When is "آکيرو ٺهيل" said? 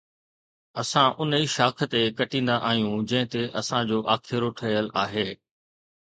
4.17-4.85